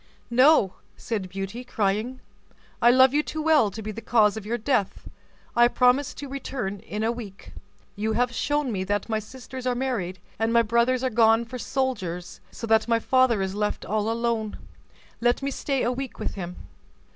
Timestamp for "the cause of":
3.91-4.47